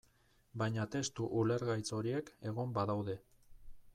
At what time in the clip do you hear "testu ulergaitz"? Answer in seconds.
0.95-1.85